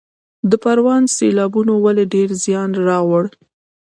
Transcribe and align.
د 0.49 0.51
پروان 0.63 1.03
سیلابونو 1.15 1.73
ولې 1.85 2.03
ډیر 2.13 2.29
زیان 2.43 2.69
واړوه؟ 2.87 3.21